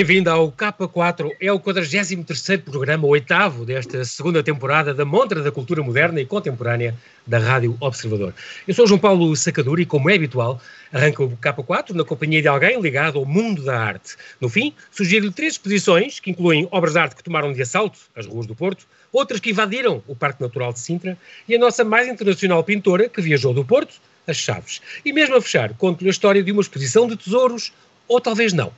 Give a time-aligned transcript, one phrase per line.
[0.00, 5.52] Bem-vindo ao K4, é o 43º programa, o oitavo desta segunda temporada da Montra da
[5.52, 6.96] Cultura Moderna e Contemporânea
[7.26, 8.32] da Rádio Observador.
[8.66, 10.58] Eu sou João Paulo Sacadura e, como é habitual,
[10.90, 14.16] arranca o K4 na companhia de alguém ligado ao mundo da arte.
[14.40, 18.24] No fim, sugiro-lhe três exposições que incluem obras de arte que tomaram de assalto as
[18.24, 22.08] ruas do Porto, outras que invadiram o Parque Natural de Sintra e a nossa mais
[22.08, 23.96] internacional pintora que viajou do Porto,
[24.26, 24.80] as Chaves.
[25.04, 27.70] E mesmo a fechar, conto-lhe a história de uma exposição de tesouros,
[28.08, 28.72] ou talvez não.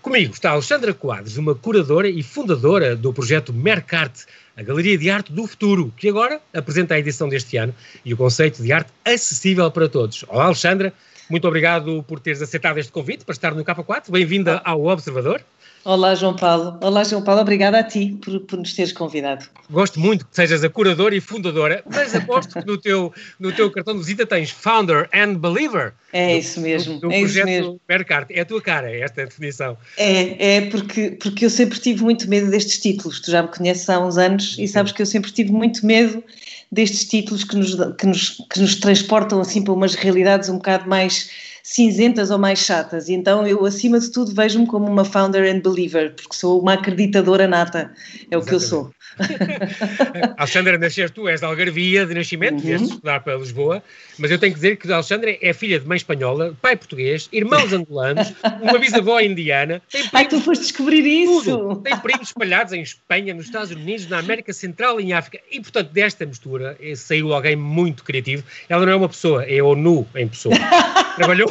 [0.00, 4.26] Comigo está Alexandra Quadros, uma curadora e fundadora do projeto Mercarte,
[4.56, 8.16] a Galeria de Arte do Futuro, que agora apresenta a edição deste ano e o
[8.16, 10.24] conceito de arte acessível para todos.
[10.28, 10.92] Olá, Alexandra,
[11.28, 14.10] muito obrigado por teres aceitado este convite para estar no K4.
[14.10, 15.42] Bem-vinda ao Observador.
[15.84, 16.78] Olá, João Paulo.
[16.82, 17.40] Olá, João Paulo.
[17.40, 19.46] Obrigada a ti por, por nos teres convidado.
[19.70, 23.70] Gosto muito que sejas a curadora e fundadora, mas aposto que no teu, no teu
[23.70, 25.94] cartão de visita tens Founder and Believer.
[26.12, 26.94] É do, isso mesmo.
[26.94, 27.80] Do, do é projeto isso mesmo.
[27.88, 28.34] Mercarte.
[28.34, 29.76] É a tua cara, esta definição.
[29.96, 33.20] É, é porque, porque eu sempre tive muito medo destes títulos.
[33.20, 36.22] Tu já me conheces há uns anos e sabes que eu sempre tive muito medo
[36.70, 40.88] destes títulos que nos, que nos, que nos transportam assim para umas realidades um bocado
[40.88, 41.30] mais
[41.68, 43.08] cinzentas ou mais chatas.
[43.08, 46.74] E então eu, acima de tudo, vejo-me como uma founder and believer, porque sou uma
[46.74, 47.92] acreditadora nata.
[48.30, 48.48] É o Exatamente.
[48.48, 48.90] que eu sou.
[50.38, 52.60] Alexandra, nasceste tu, és da Algarvia de nascimento, uhum.
[52.60, 53.82] vieste estudar para Lisboa,
[54.18, 57.28] mas eu tenho que dizer que a Alexandra é filha de mãe espanhola, pai português,
[57.32, 59.82] irmãos angolanos, uma bisavó indiana.
[59.90, 61.44] Primos, Ai, tu foste descobrir isso!
[61.44, 61.76] Tudo.
[61.82, 65.40] Tem primos espalhados em Espanha, nos Estados Unidos, na América Central e em África.
[65.50, 68.44] E, portanto, desta mistura eh, saiu alguém muito criativo.
[68.68, 70.54] Ela não é uma pessoa, é ONU em pessoa.
[71.16, 71.50] Trabalhou,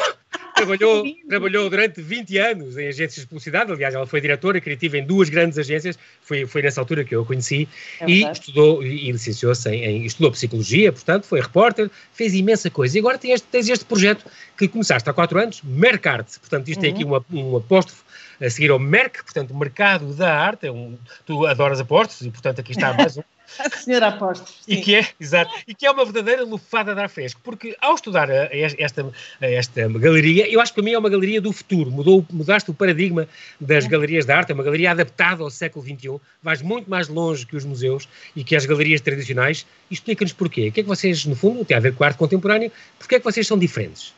[0.57, 3.71] trabalhou, trabalhou durante 20 anos em agências de publicidade.
[3.71, 5.97] Aliás, ela foi diretora criativa em duas grandes agências.
[6.21, 7.67] Foi, foi nessa altura que eu a conheci.
[8.01, 12.97] É e estudou e, licenciou-se em, em, Estudou psicologia, portanto, foi repórter, fez imensa coisa.
[12.97, 14.25] E agora tens este, tens este projeto
[14.57, 16.39] que começaste há quatro anos, Mercarte.
[16.39, 16.81] Portanto, isto uhum.
[16.81, 18.03] tem aqui uma, um apóstrofo
[18.41, 20.67] a seguir ao Merc, portanto, mercado da arte.
[20.67, 23.23] É um, tu adoras apóstolos e, portanto, aqui está mais um.
[23.59, 24.49] A senhora Apóstolo.
[24.67, 27.95] E que é, exato, e que é uma verdadeira lufada de ar fresco, porque ao
[27.95, 29.09] estudar a, a esta,
[29.41, 32.69] a esta galeria, eu acho que para mim é uma galeria do futuro, mudou, mudaste
[32.69, 33.27] o paradigma
[33.59, 33.87] das é.
[33.87, 37.55] galerias de arte, é uma galeria adaptada ao século XXI, vais muito mais longe que
[37.55, 41.35] os museus e que as galerias tradicionais, explica-nos porquê, o que é que vocês, no
[41.35, 44.13] fundo, tem a ver com a arte contemporânea, porque é que vocês são diferentes?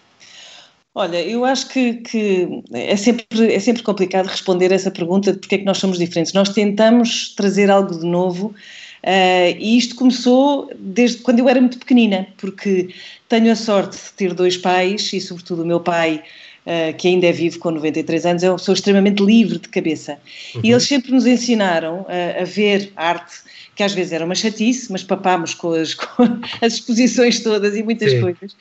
[0.96, 5.56] Olha, eu acho que, que, é, sempre, é sempre complicado responder essa pergunta de porque
[5.56, 6.34] é que nós somos diferentes.
[6.34, 8.56] Nós tentamos trazer algo de novo
[9.04, 12.90] Uh, e isto começou desde quando eu era muito pequenina, porque
[13.28, 16.22] tenho a sorte de ter dois pais e, sobretudo, o meu pai,
[16.66, 20.18] uh, que ainda é vivo com 93 anos, é uma pessoa extremamente livre de cabeça.
[20.56, 20.62] Uhum.
[20.64, 23.38] E eles sempre nos ensinaram uh, a ver arte,
[23.76, 26.24] que às vezes era uma chatice, mas papámos com as, com
[26.62, 28.22] as exposições todas e muitas Sim.
[28.22, 28.56] coisas.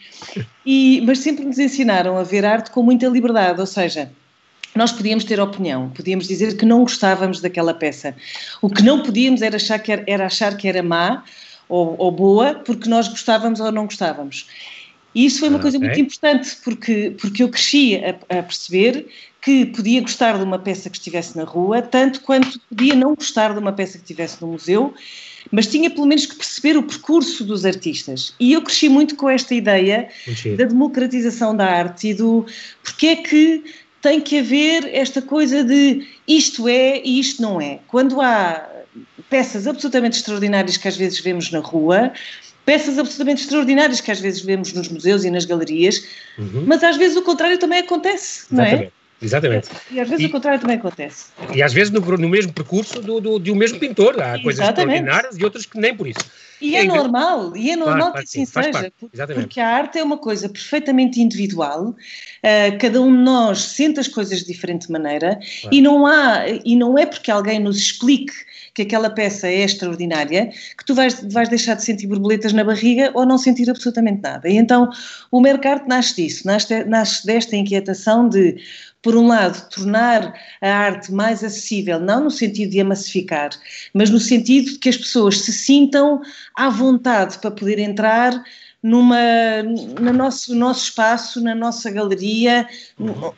[0.65, 4.10] E, mas sempre nos ensinaram a ver arte com muita liberdade, ou seja,
[4.78, 8.15] nós podíamos ter opinião, podíamos dizer que não gostávamos daquela peça.
[8.62, 11.25] O que não podíamos era achar que era, era achar que era má
[11.69, 14.47] ou, ou, boa porque nós gostávamos ou não gostávamos.
[15.15, 19.09] E isso foi uma coisa muito importante, porque, porque eu cresci a, a, perceber
[19.43, 23.53] que podia gostar de uma peça que estivesse na rua, tanto quanto podia não gostar
[23.53, 24.94] de uma peça que estivesse no museu,
[25.50, 28.33] mas tinha pelo menos que perceber o percurso dos artistas.
[28.38, 30.09] E eu cresci muito com esta ideia
[30.56, 32.47] da democratização da arte e do
[32.84, 33.65] porque é que
[34.00, 37.81] tem que haver esta coisa de isto é e isto não é.
[37.88, 38.66] Quando há
[39.28, 42.12] peças absolutamente extraordinárias que às vezes vemos na rua,
[42.64, 46.04] peças absolutamente extraordinárias que às vezes vemos nos museus e nas galerias,
[46.38, 46.64] uhum.
[46.66, 48.76] mas às vezes o contrário também acontece, Exatamente.
[48.76, 48.91] não é?
[49.20, 49.69] Exatamente.
[49.91, 51.26] E às vezes e, o contrário também acontece.
[51.53, 54.14] E às vezes no, no mesmo percurso do, do, de um mesmo pintor.
[54.14, 54.42] Há Exatamente.
[54.44, 56.20] coisas extraordinárias e outras que nem por isso.
[56.60, 58.92] E é, é normal, e é normal claro, que assim sim, seja,
[59.34, 64.08] porque a arte é uma coisa perfeitamente individual, uh, cada um de nós sente as
[64.08, 65.76] coisas de diferente maneira claro.
[65.76, 68.32] e, não há, e não é porque alguém nos explique
[68.78, 73.10] que aquela peça é extraordinária que tu vais, vais deixar de sentir borboletas na barriga
[73.12, 74.48] ou não sentir absolutamente nada.
[74.48, 74.88] E então
[75.32, 78.56] o mercado nasce disso, nasce, nasce desta inquietação de
[79.02, 83.50] por um lado, tornar a arte mais acessível, não no sentido de a massificar,
[83.94, 86.20] mas no sentido de que as pessoas se sintam
[86.56, 88.42] à vontade para poder entrar
[88.82, 89.62] numa,
[90.00, 92.69] no nosso, nosso espaço, na nossa galeria,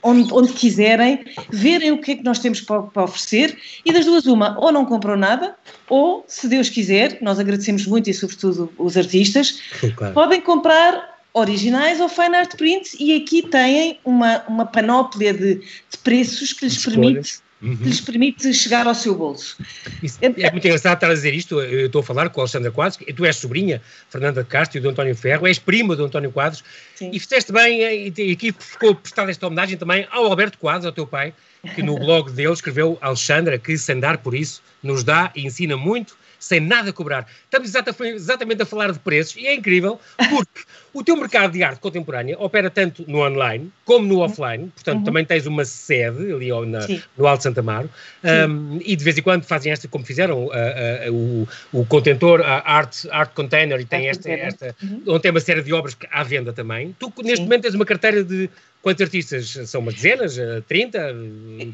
[0.03, 4.05] onde, onde quiserem, verem o que é que nós temos para, para, oferecer e das
[4.05, 5.57] duas uma, ou não compram nada,
[5.89, 9.61] ou, se Deus quiser, nós agradecemos muito e sobretudo os artistas,
[9.97, 10.13] claro.
[10.13, 15.99] podem comprar originais ou fine art prints e aqui têm uma, uma panóplia de, de
[16.03, 17.77] preços que lhes permite uhum.
[17.77, 19.57] que lhes permite chegar ao seu bolso.
[20.03, 22.71] Isso, é muito engraçado estar a dizer isto, eu estou a falar com a Alexandra
[22.71, 26.65] Quadros, tu és sobrinha, Fernanda Castro e do António Ferro, és prima do António Quadros,
[26.95, 27.11] Sim.
[27.13, 31.07] e fizeste bem, e aqui ficou prestada esta homenagem também ao Alberto Quadros, ao teu
[31.07, 31.33] pai,
[31.75, 35.77] que no blog dele escreveu Alexandra, que sem dar por isso nos dá e ensina
[35.77, 37.27] muito sem nada cobrar.
[37.45, 37.75] Estamos
[38.15, 42.37] exatamente a falar de preços e é incrível porque o teu mercado de arte contemporânea
[42.39, 45.05] opera tanto no online como no offline, portanto uhum.
[45.05, 46.81] também tens uma sede ali na,
[47.17, 47.91] no Alto Santa Amaro
[48.25, 52.41] um, e de vez em quando fazem esta, como fizeram uh, uh, o, o contentor,
[52.43, 55.03] a Art, Art Container e tem esta, esta uhum.
[55.09, 56.95] onde tem uma série de obras à venda também.
[56.99, 57.43] Tu neste Sim.
[57.45, 58.51] momento tens uma carteira de
[58.83, 59.59] Quantos artistas?
[59.67, 60.37] São umas dezenas?
[60.67, 60.99] 30?
[60.99, 61.13] Eh,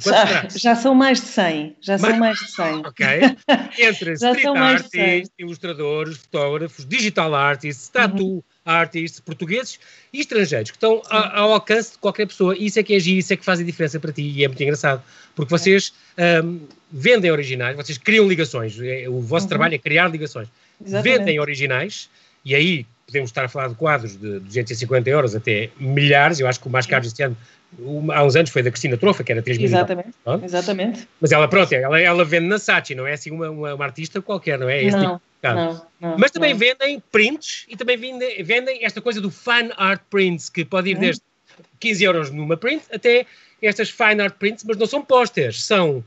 [0.00, 1.76] já, já, são mais de 100.
[1.80, 2.10] Já mais...
[2.10, 2.64] são mais de 100.
[2.86, 3.06] Ok.
[3.78, 8.42] Entre street artists, ilustradores, fotógrafos, digital artists, tattoo uhum.
[8.66, 9.78] Artists, portugueses
[10.12, 12.56] e estrangeiros, que estão ao alcance de qualquer pessoa.
[12.58, 14.48] Isso é que é giro, isso é que faz a diferença para ti e é
[14.48, 15.02] muito engraçado.
[15.34, 15.94] Porque vocês
[16.44, 16.60] um,
[16.90, 18.78] vendem originais, vocês criam ligações.
[18.80, 19.50] É, o vosso uhum.
[19.50, 20.48] trabalho é criar ligações.
[20.84, 21.18] Exatamente.
[21.18, 22.10] Vendem originais
[22.44, 26.58] e aí podemos estar a falar de quadros de 250 euros até milhares, eu acho
[26.58, 27.36] que o mais caro este ano,
[28.12, 30.10] há uns anos foi da Cristina Trofa, que era 3 mil Exatamente,
[30.42, 31.08] exatamente.
[31.20, 34.20] Mas ela, pronto, ela, ela vende na Sachi, não é assim uma, uma, uma artista
[34.20, 34.82] qualquer, não é?
[34.82, 36.58] Este não, tipo não, não, Mas também não.
[36.58, 40.96] vendem prints e também vendem, vendem esta coisa do fan art prints, que pode ir
[40.96, 41.00] hum.
[41.00, 41.22] desde
[41.80, 43.26] 15 euros numa print até
[43.62, 46.04] estas fine art prints, mas não são posters, são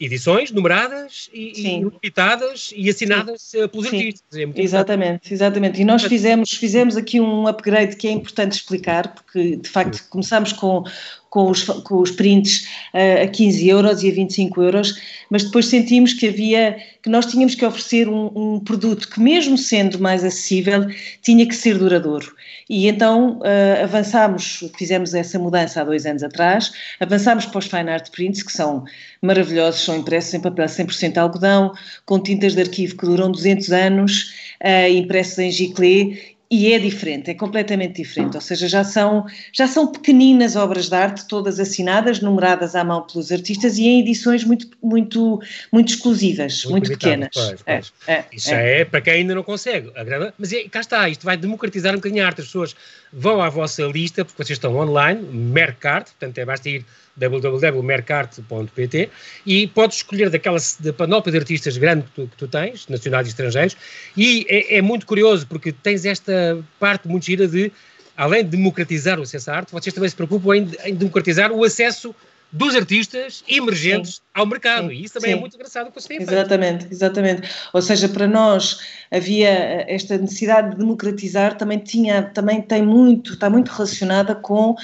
[0.00, 3.62] edições numeradas e, e limitadas e assinadas Sim.
[3.62, 3.96] Eh, pelos Sim.
[3.96, 4.38] artistas.
[4.38, 5.80] É exatamente, exatamente.
[5.80, 10.52] E nós fizemos, fizemos aqui um upgrade que é importante explicar, porque de facto começámos
[10.52, 10.84] com,
[11.30, 15.66] com os, com os prints uh, a 15 euros e a 25 euros, mas depois
[15.66, 20.24] sentimos que havia, que nós tínhamos que oferecer um, um produto que mesmo sendo mais
[20.24, 20.86] acessível,
[21.22, 22.34] tinha que ser duradouro.
[22.68, 27.90] E então uh, avançámos, fizemos essa mudança há dois anos atrás, avançámos para os Fine
[27.90, 28.84] Art Prints, que são
[29.22, 31.72] maravilhosos, são impressos em papel 100% algodão,
[32.06, 37.30] com tintas de arquivo que duram 200 anos, uh, impressos em giclée e é diferente,
[37.30, 42.20] é completamente diferente, ou seja, já são, já são pequeninas obras de arte, todas assinadas,
[42.20, 47.28] numeradas à mão pelos artistas e em edições muito, muito, muito exclusivas, muito, muito pequenas.
[47.66, 48.80] É, é, Isso é.
[48.80, 49.92] é para quem ainda não consegue,
[50.38, 52.74] mas é, cá está, isto vai democratizar um bocadinho a arte, as pessoas
[53.12, 56.84] vão à vossa lista, porque vocês estão online, Mercart, portanto é basta ir
[57.16, 59.10] www.mercarte.pt
[59.44, 63.26] e podes escolher daquela da panóplia de artistas grande que tu, que tu tens, nacionais
[63.26, 63.76] e estrangeiros,
[64.16, 67.72] e é, é, muito curioso porque tens esta parte muito gira de,
[68.16, 71.64] além de democratizar o acesso à arte, vocês também se preocupam em, em democratizar o
[71.64, 72.14] acesso
[72.50, 74.20] dos artistas emergentes Sim.
[74.34, 74.88] ao mercado.
[74.88, 74.94] Sim.
[74.94, 75.38] E isso também é Sim.
[75.38, 76.92] é muito engraçado que você tem Exatamente, feito.
[76.92, 77.48] exatamente.
[77.72, 78.80] Ou seja, para nós
[79.10, 79.48] havia
[79.86, 84.74] esta necessidade de democratizar, também tinha, também tem muito, está muito relacionada com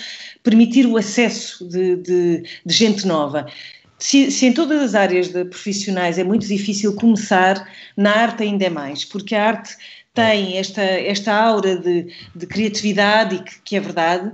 [0.43, 3.47] permitir o acesso de, de, de gente nova.
[3.99, 8.67] Se, se, em todas as áreas de profissionais é muito difícil começar, na arte ainda
[8.67, 9.77] é mais, porque a arte
[10.13, 14.33] tem esta, esta aura de, de criatividade, e que, que é verdade,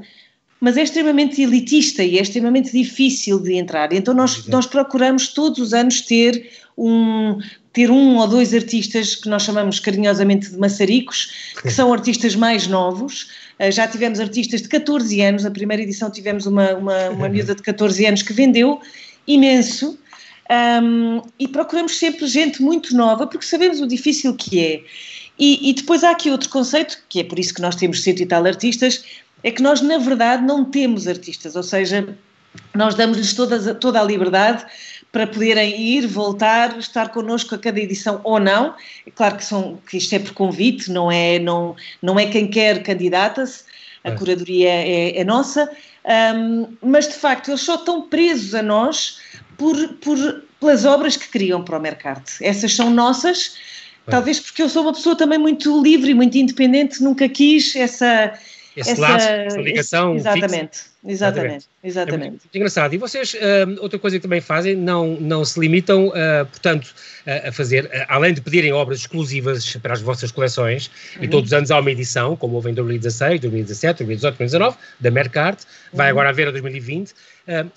[0.60, 3.92] mas é extremamente elitista e é extremamente difícil de entrar.
[3.92, 7.38] Então nós, nós procuramos todos os anos ter um,
[7.72, 12.66] ter um ou dois artistas que nós chamamos carinhosamente de maçaricos, que são artistas mais
[12.66, 13.28] novos.
[13.58, 17.54] Uh, já tivemos artistas de 14 anos, na primeira edição tivemos uma, uma, uma miúda
[17.54, 18.80] de 14 anos que vendeu
[19.26, 19.98] imenso.
[20.82, 24.82] Um, e procuramos sempre gente muito nova, porque sabemos o difícil que é.
[25.38, 28.20] E, e, depois há aqui outro conceito, que é por isso que nós temos cento
[28.20, 29.02] e tal artistas,
[29.42, 32.16] é que nós, na verdade, não temos artistas, ou seja,
[32.74, 34.64] nós damos-lhes toda, toda a liberdade
[35.12, 38.74] para poderem ir, voltar, estar connosco a cada edição ou não.
[39.06, 42.48] É claro que, são, que isto é por convite, não é, não, não é quem
[42.48, 43.64] quer candidata-se,
[44.04, 44.14] a é.
[44.14, 45.70] curadoria é, é nossa,
[46.34, 49.18] um, mas de facto eles só estão presos a nós
[49.58, 52.24] por, por, pelas obras que criam para o mercado.
[52.40, 53.56] Essas são nossas,
[54.06, 54.10] é.
[54.10, 58.32] talvez porque eu sou uma pessoa também muito livre e muito independente, nunca quis essa
[58.76, 60.14] esse essa, laço, essa ligação.
[60.14, 62.26] Esse, exatamente, exatamente, exatamente.
[62.26, 62.94] É muito, muito engraçado.
[62.94, 63.38] E vocês, uh,
[63.80, 66.94] outra coisa que também fazem, não, não se limitam, uh, portanto,
[67.26, 71.24] uh, a fazer, além de pedirem obras exclusivas para as vossas coleções, uhum.
[71.24, 75.10] e todos os anos há uma edição, como houve em 2016, 2017, 2018, 2019, da
[75.10, 75.60] Mercart,
[75.92, 76.10] vai uhum.
[76.10, 77.10] agora haver a 2020.
[77.10, 77.14] Uh,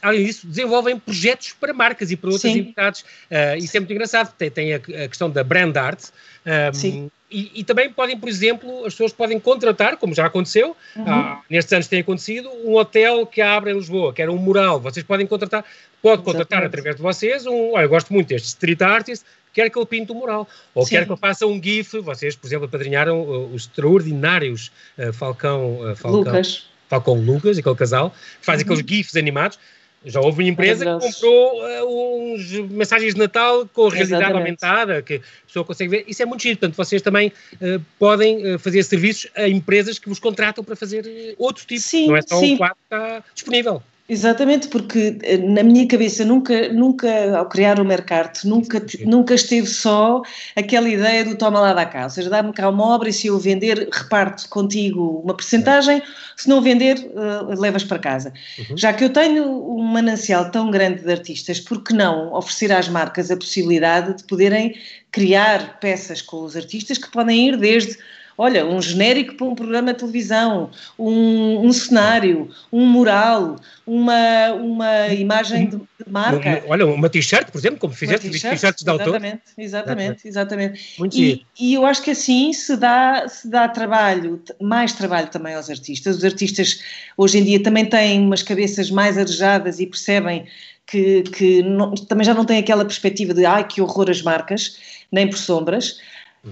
[0.01, 2.59] além disso, desenvolvem projetos para marcas e para outras Sim.
[2.59, 3.01] entidades.
[3.01, 4.33] Uh, isso é muito engraçado.
[4.37, 5.99] Tem, tem a, a, questão da brand art.
[6.45, 10.77] Um, Sim e, e, também podem, por exemplo, as pessoas podem contratar, como já aconteceu,
[10.95, 11.03] uhum.
[11.07, 14.79] ah, nestes anos tem acontecido, um hotel que abre em Lisboa, que era um mural.
[14.79, 15.65] Vocês podem contratar,
[16.01, 16.67] pode contratar Exatamente.
[16.67, 20.11] através de vocês um, olha, eu gosto muito deste street artist, quer que ele pinte
[20.11, 20.91] o um mural, ou Sim.
[20.91, 21.99] quer que ele faça um GIF.
[22.01, 26.67] Vocês, por exemplo, apadrinharam uh, os extraordinários uh, Falcão, uh, Falcão, Lucas.
[26.87, 28.73] Falcão Lucas, aquele casal, que faz uhum.
[28.73, 29.57] aqueles GIFs animados.
[30.05, 34.37] Já houve uma empresa que comprou uh, uns mensagens de Natal com realidade Exatamente.
[34.37, 36.05] aumentada, que a pessoa consegue ver.
[36.07, 36.57] Isso é muito giro.
[36.57, 41.35] Portanto, vocês também uh, podem uh, fazer serviços a empresas que vos contratam para fazer
[41.37, 41.81] outro tipo.
[41.81, 42.55] Sim, não é só sim.
[42.55, 43.83] um quadro que está disponível.
[44.07, 49.65] Exatamente, porque eh, na minha cabeça nunca, nunca ao criar o Mercarte, nunca, nunca esteve
[49.65, 50.21] só
[50.57, 53.27] aquela ideia do toma lá da cá, ou seja, dá-me cá uma obra e se
[53.27, 56.01] eu vender, reparto contigo uma percentagem,
[56.35, 58.33] se não vender, uh, levas para casa.
[58.59, 58.77] Uhum.
[58.77, 62.89] Já que eu tenho um manancial tão grande de artistas, por que não oferecer às
[62.89, 64.75] marcas a possibilidade de poderem
[65.11, 67.97] criar peças com os artistas que podem ir desde
[68.37, 75.07] Olha, um genérico para um programa de televisão, um, um cenário, um mural, uma, uma
[75.09, 76.63] imagem de, de marca.
[76.67, 79.15] olha, uma t-shirt, por exemplo, como fizeste, t-shirts de autor.
[79.15, 80.95] Exatamente, exatamente, exatamente.
[80.97, 85.53] Muito e, e, eu acho que assim se dá, se dá trabalho, mais trabalho também
[85.53, 86.17] aos artistas.
[86.17, 86.79] Os artistas
[87.15, 90.45] hoje em dia também têm umas cabeças mais arejadas e percebem
[90.87, 94.77] que, que não, também já não têm aquela perspectiva de ai que horror as marcas,
[95.11, 95.99] nem por sombras.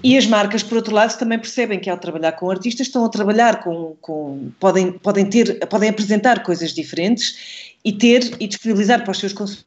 [0.03, 3.09] E as marcas, por outro lado, também percebem que ao trabalhar com artistas estão a
[3.09, 9.11] trabalhar com, com podem, podem ter, podem apresentar coisas diferentes e ter e disponibilizar para
[9.11, 9.65] os seus consumidores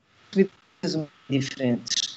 [1.28, 2.14] diferentes.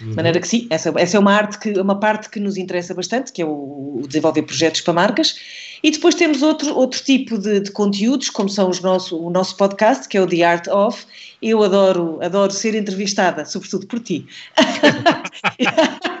[0.00, 2.94] De maneira que sim, essa, essa é uma arte que uma parte que nos interessa
[2.94, 5.36] bastante, que é o, o desenvolver projetos para marcas.
[5.82, 9.56] E depois temos outro, outro tipo de, de, conteúdos, como são os nosso, o nosso
[9.56, 11.04] podcast, que é o The Art of.
[11.40, 14.26] Eu adoro, adoro ser entrevistada, sobretudo por ti.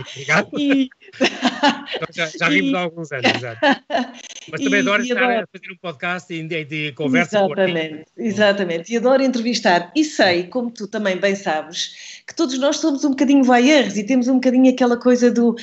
[0.00, 0.50] Obrigado.
[0.58, 0.88] E...
[2.14, 3.60] já, já vimos há alguns anos, exato.
[4.50, 5.44] Mas também e, adoro estar adoro...
[5.44, 8.92] a fazer um podcast de, de conversa Exatamente, com exatamente.
[8.92, 9.92] E adoro entrevistar.
[9.94, 14.04] E sei, como tu também bem sabes, que todos nós somos um bocadinho voyeurs e
[14.04, 15.56] temos um bocadinho aquela coisa do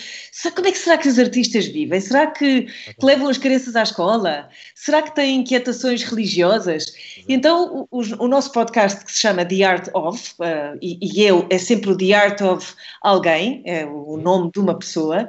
[0.55, 1.99] como é que será que os artistas vivem?
[1.99, 4.49] Será que, que levam as crianças à escola?
[4.75, 6.85] Será que têm inquietações religiosas?
[7.27, 11.45] Então, o, o, nosso podcast que se chama The Art of, uh, e, e eu,
[11.49, 15.27] é sempre o The Art of alguém, é o nome de uma pessoa,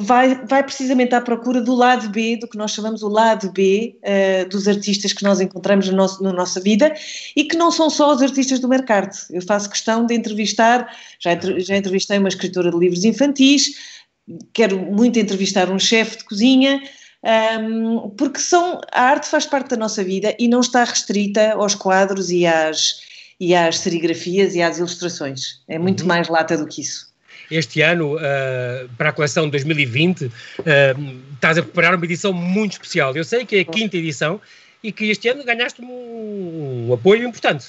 [0.00, 3.98] vai, vai precisamente à procura do lado B, do que nós chamamos o lado B
[4.04, 6.94] uh, dos artistas que nós encontramos no nosso, na nossa vida
[7.34, 9.10] e que não são só os artistas do mercado.
[9.28, 10.88] Eu faço questão de entrevistar,
[11.18, 13.74] já, já entrevistei uma escritora de livros infantis,
[14.52, 16.80] quero muito entrevistar um chefe de cozinha,
[17.60, 21.74] um, porque são, a arte faz parte da nossa vida e não está restrita aos
[21.74, 23.00] quadros e às,
[23.40, 25.60] e às serigrafias e às ilustrações.
[25.66, 26.06] É muito uhum.
[26.06, 27.07] mais lata do que isso
[27.50, 30.32] este ano uh, para a coleção de 2020, uh,
[31.34, 33.14] estás a preparar uma edição muito especial.
[33.16, 34.40] Eu sei que é a quinta edição
[34.82, 37.66] e que este ano ganhaste um, apoio importante.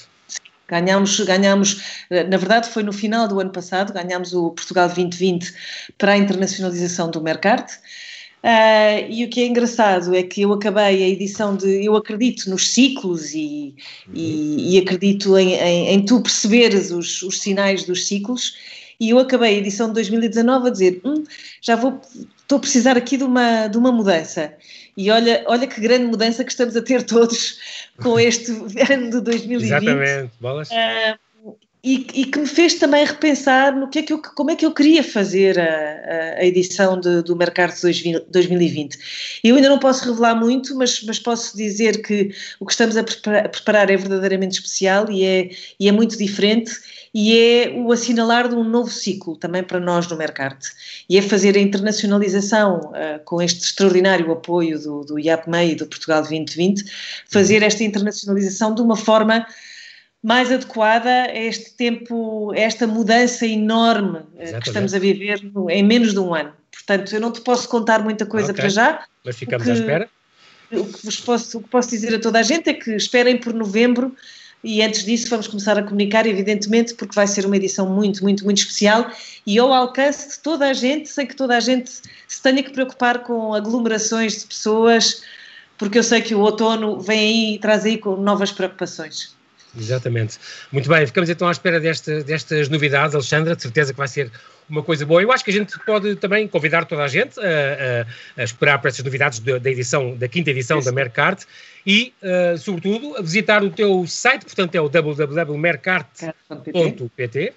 [0.68, 5.52] Ganhamos, ganhamos, na verdade foi no final do ano passado, ganhamos o Portugal 2020
[5.98, 7.74] para a internacionalização do Mercarte.
[8.42, 11.84] Uh, e o que é engraçado é que eu acabei a edição de.
[11.84, 13.74] Eu acredito nos ciclos e,
[14.14, 18.54] e, e acredito em, em, em, tu perceberes os, os sinais dos ciclos
[19.00, 21.24] e eu acabei a edição de 2019 a dizer, hum,
[21.62, 21.98] já vou,
[22.36, 24.52] estou a precisar aqui de uma, de uma mudança.
[24.94, 27.58] E olha, olha que grande mudança que estamos a ter todos
[28.02, 28.52] com este
[28.92, 29.64] ano de 2020.
[29.64, 30.68] Exatamente, bolas.
[30.68, 31.18] Uh,
[31.82, 34.66] e, e, que me fez também repensar no que é que eu, como é que
[34.66, 37.72] eu queria fazer a, a edição de, do Mercado
[38.28, 38.98] 2020.
[39.42, 43.02] Eu ainda não posso revelar muito, mas, mas posso dizer que o que estamos a
[43.02, 46.70] preparar, é verdadeiramente especial e é, e é muito diferente
[47.14, 50.68] e é o assinalar de um novo ciclo também para nós no Mercarte.
[51.08, 55.86] E é fazer a internacionalização uh, com este extraordinário apoio do, do IAPMEI e do
[55.86, 56.84] Portugal 2020,
[57.28, 59.46] fazer esta internacionalização de uma forma
[60.22, 65.82] mais adequada a este tempo, a esta mudança enorme uh, que estamos a viver em
[65.82, 66.52] menos de um ano.
[66.70, 68.62] Portanto, eu não te posso contar muita coisa okay.
[68.62, 69.04] para já.
[69.24, 70.08] Mas ficamos à espera.
[70.72, 73.52] O que, posso, o que posso dizer a toda a gente é que esperem por
[73.52, 74.14] novembro
[74.62, 78.44] e antes disso vamos começar a comunicar, evidentemente, porque vai ser uma edição muito, muito,
[78.44, 79.10] muito especial
[79.46, 81.90] e ao alcance de toda a gente, sem que toda a gente
[82.28, 85.22] se tenha que preocupar com aglomerações de pessoas,
[85.78, 89.34] porque eu sei que o outono vem aí e traz aí com novas preocupações.
[89.76, 90.38] Exatamente.
[90.72, 94.32] Muito bem, ficamos então à espera desta, destas novidades, Alexandra, de certeza que vai ser
[94.68, 95.22] uma coisa boa.
[95.22, 98.06] Eu acho que a gente pode também convidar toda a gente a, a,
[98.40, 100.88] a esperar por essas novidades da, da, edição, da quinta edição Isso.
[100.88, 101.42] da Mercart
[101.86, 107.54] e, uh, sobretudo, a visitar o teu site, portanto é o www.mercart.pt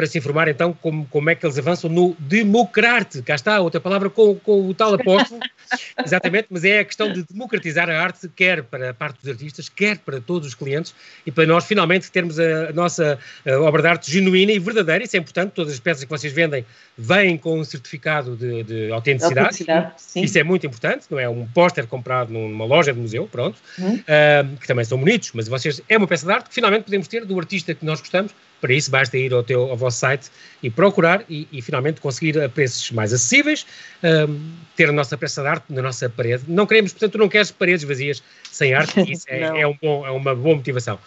[0.00, 3.20] para se informar então como, como é que eles avançam no democrate.
[3.20, 5.38] Cá está, outra palavra com, com o tal apóstolo.
[6.02, 9.68] Exatamente, mas é a questão de democratizar a arte, quer para a parte dos artistas,
[9.68, 10.94] quer para todos os clientes
[11.26, 13.18] e para nós finalmente termos a, nossa
[13.60, 15.04] obra de arte genuína e verdadeira.
[15.04, 16.64] Isso é importante, todas as peças que vocês vendem
[16.96, 19.48] vêm com um certificado de, de autenticidade.
[19.48, 23.58] autenticidade Isso é muito importante, não é um póster comprado numa loja de museu, pronto,
[23.78, 23.96] uhum.
[23.96, 27.06] uh, que também são bonitos, mas vocês é uma peça de arte que finalmente podemos
[27.06, 30.30] ter do artista que nós gostamos Para isso, basta ir ao, teu, ao vosso site
[30.62, 33.66] e procurar e, e finalmente conseguir a preços mais acessíveis,
[34.02, 36.44] um, ter a nossa peça de arte na nossa parede.
[36.46, 40.06] Não queremos, portanto, tu não queres paredes vazias sem arte, isso é, é, um bom,
[40.06, 40.98] é, uma boa motivação.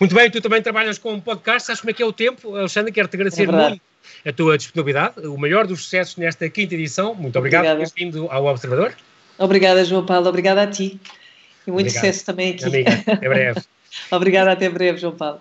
[0.00, 2.56] Muito bem, tu também trabalhas com um podcast, sabes como é que é o tempo?
[2.56, 3.80] Alexandre, quero-te agradecer é muito
[4.26, 7.14] a tua disponibilidade, o maior dos sucessos nesta quinta edição.
[7.14, 7.84] Muito obrigado Obrigada.
[7.84, 8.94] por teres vindo ao Observador.
[9.38, 10.28] Obrigada, João Paulo.
[10.28, 11.00] Obrigada a ti.
[11.66, 11.92] E muito Obrigado.
[11.92, 12.64] sucesso também aqui.
[12.64, 13.60] Amiga, até breve.
[14.10, 15.40] Obrigada, até breve, João Paulo.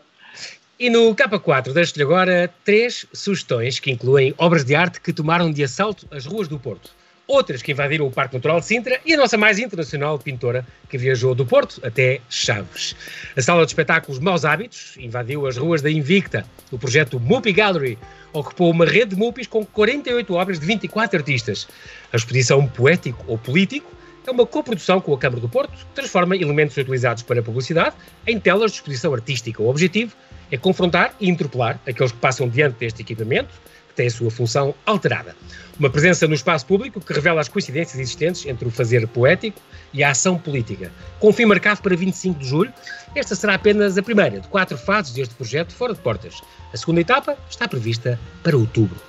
[0.82, 5.64] E no K4 deixo-lhe agora três sugestões que incluem obras de arte que tomaram de
[5.64, 6.90] assalto as ruas do Porto,
[7.28, 10.98] outras que invadiram o Parque Natural de Sintra e a nossa mais internacional pintora que
[10.98, 12.96] viajou do Porto até Chaves.
[13.38, 16.48] A sala de espetáculos Maus Hábitos invadiu as ruas da Invicta.
[16.72, 17.96] O projeto Mupi Gallery
[18.34, 21.68] ocupou uma rede de mupis com 48 obras de 24 artistas.
[22.12, 23.96] A exposição Poético ou Político
[24.26, 27.96] é uma coprodução com a Câmara do Porto que transforma elementos utilizados para publicidade
[28.26, 29.62] em telas de exposição artística.
[29.62, 30.16] O objetivo
[30.52, 33.50] é confrontar e interpelar aqueles que passam diante deste equipamento,
[33.88, 35.36] que tem a sua função alterada.
[35.80, 39.60] Uma presença no espaço público que revela as coincidências existentes entre o fazer poético
[39.94, 40.92] e a ação política.
[41.20, 42.74] Com o fim marcado para 25 de julho,
[43.16, 46.42] esta será apenas a primeira de quatro fases deste projeto fora de portas.
[46.74, 49.00] A segunda etapa está prevista para outubro.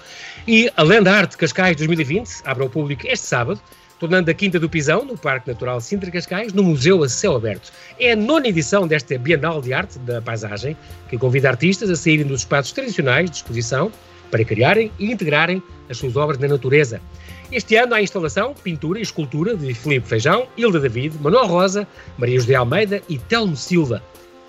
[0.47, 3.61] E a Lenda Arte Cascais 2020 abre ao público este sábado
[4.03, 7.73] tornando a Quinta do Pisão, no Parque Natural Sintra Cascais, no Museu a Céu Aberto.
[8.01, 10.77] É a nona edição desta Bienal de Arte da Paisagem,
[11.09, 13.93] que convida artistas a saírem dos espaços tradicionais de exposição
[14.29, 17.01] para criarem e integrarem as suas obras na natureza.
[17.53, 21.87] Este ano há instalação, pintura e escultura de Filipe Feijão, Hilda David, Manuel Rosa,
[22.19, 24.03] Maria José Almeida e Telmo Silva.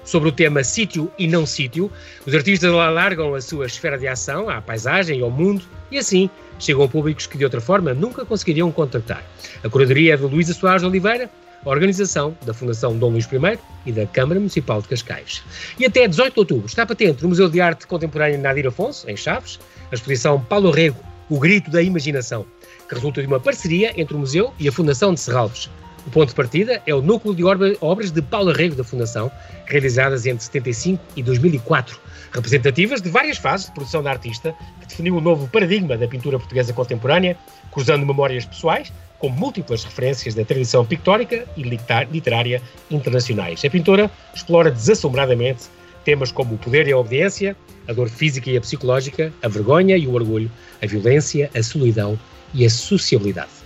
[0.05, 1.91] Sobre o tema sítio e não sítio,
[2.25, 6.29] os artistas alargam a sua esfera de ação à paisagem e ao mundo e assim
[6.59, 9.23] chegam a públicos que de outra forma nunca conseguiriam contactar.
[9.63, 11.29] A curadoria é de Luísa Soares Oliveira,
[11.65, 15.41] organização da Fundação Dom Luís I e da Câmara Municipal de Cascais.
[15.79, 19.15] E até 18 de outubro está patente no Museu de Arte Contemporânea Nadir Afonso, em
[19.15, 19.59] Chaves,
[19.91, 22.45] a exposição Paulo Rego, O Grito da Imaginação,
[22.87, 25.69] que resulta de uma parceria entre o Museu e a Fundação de Serralves.
[26.05, 27.43] O ponto de partida é o núcleo de
[27.79, 29.31] obras de Paulo Rego da Fundação,
[29.65, 31.97] realizadas entre 75 e 2004,
[32.33, 36.07] representativas de várias fases de produção da artista, que definiu o um novo paradigma da
[36.07, 37.37] pintura portuguesa contemporânea,
[37.71, 42.61] cruzando memórias pessoais com múltiplas referências da tradição pictórica e literária
[42.91, 43.63] internacionais.
[43.63, 45.63] A pintora explora desassombradamente
[46.03, 47.55] temas como o poder e a obediência,
[47.87, 52.19] a dor física e a psicológica, a vergonha e o orgulho, a violência, a solidão
[52.53, 53.62] e a sociabilidade.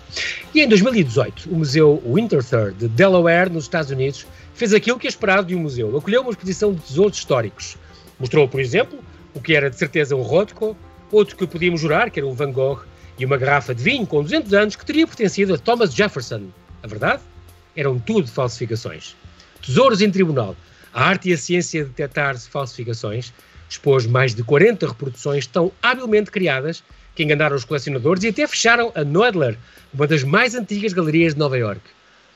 [0.53, 5.09] E em 2018, o Museu Winterthur de Delaware, nos Estados Unidos, fez aquilo que é
[5.09, 5.95] esperado de um museu.
[5.97, 7.77] Acolheu uma exposição de tesouros históricos.
[8.19, 8.99] Mostrou, por exemplo,
[9.33, 10.75] o que era de certeza um Rothko,
[11.11, 12.81] outro que podíamos jurar que era um Van Gogh,
[13.19, 16.49] e uma garrafa de vinho com 200 anos que teria pertencido a Thomas Jefferson.
[16.83, 17.21] A verdade?
[17.75, 19.15] Eram tudo falsificações.
[19.65, 20.55] Tesouros em tribunal.
[20.93, 23.33] A arte e a ciência de detectar falsificações
[23.69, 26.83] expôs mais de 40 reproduções tão habilmente criadas
[27.17, 29.57] que enganaram os colecionadores e até fecharam a Noedler,
[29.91, 31.81] uma das mais antigas galerias de Nova York.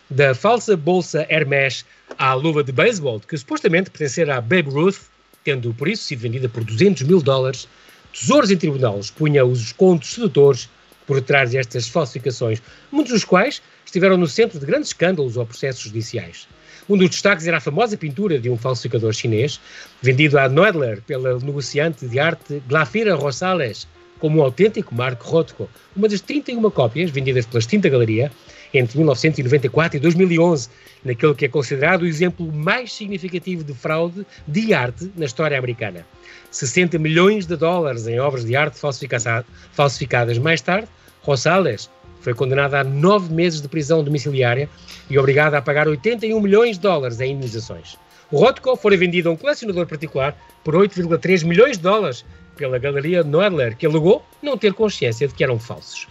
[0.09, 1.85] Da falsa bolsa Hermès
[2.17, 4.97] à luva de beisebol, que supostamente pertencera a Babe Ruth,
[5.43, 7.67] tendo por isso sido vendida por 200 mil dólares,
[8.11, 10.67] tesouros em tribunal expunha os contos sedutores
[11.05, 12.59] por detrás destas falsificações,
[12.91, 16.47] muitos dos quais estiveram no centro de grandes escândalos ou processos judiciais.
[16.89, 19.59] Um dos destaques era a famosa pintura de um falsificador chinês,
[20.01, 23.87] vendido a Noedler pela negociante de arte Glafira Rosales,
[24.21, 28.31] como um autêntico Marco Rothko, uma das 31 cópias vendidas pela extinta galeria
[28.73, 30.69] entre 1994 e 2011,
[31.03, 36.05] naquele que é considerado o exemplo mais significativo de fraude de arte na história americana.
[36.51, 40.87] 60 milhões de dólares em obras de arte falsificadas mais tarde,
[41.21, 41.89] Rosales
[42.21, 44.69] foi condenada a nove meses de prisão domiciliária
[45.09, 47.97] e obrigada a pagar 81 milhões de dólares em indenizações.
[48.31, 52.23] O Rothko foi vendido a um colecionador particular por 8,3 milhões de dólares
[52.55, 56.07] pela Galeria Noedler, que alegou não ter consciência de que eram falsos.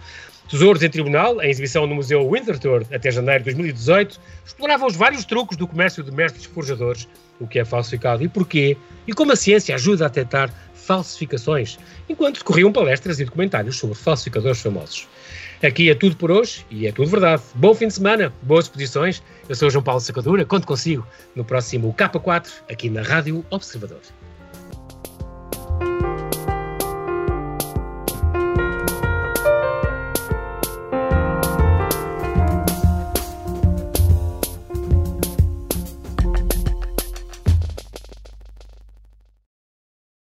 [0.51, 5.25] Tesouros em Tribunal, em exibição no Museu Winterthur até janeiro de 2018, exploravam os vários
[5.25, 8.77] truques do comércio de mestres forjadores, o que é falsificado e porquê,
[9.07, 14.61] e como a ciência ajuda a detectar falsificações, enquanto decorriam palestras e documentários sobre falsificadores
[14.61, 15.07] famosos.
[15.63, 17.43] Aqui é tudo por hoje e é tudo verdade.
[17.55, 19.23] Bom fim de semana, boas exposições.
[19.49, 24.01] Eu sou João Paulo Sacadura, conto consigo no próximo K4, aqui na Rádio Observador.